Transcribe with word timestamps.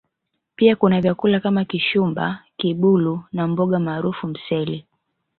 Pia 0.55 0.75
kuna 0.75 1.01
vyakula 1.01 1.39
kama 1.39 1.65
Kishumba 1.65 2.43
Kibulu 2.57 3.23
na 3.31 3.47
mboga 3.47 3.79
maarufu 3.79 4.27
Msele 4.27 4.85